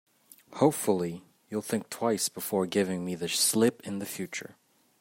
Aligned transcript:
Hopefully, 0.55 1.21
you'll 1.51 1.61
think 1.61 1.87
twice 1.91 2.27
before 2.27 2.65
giving 2.65 3.05
me 3.05 3.13
the 3.13 3.29
slip 3.29 3.85
in 3.85 4.03
future. 4.03 4.55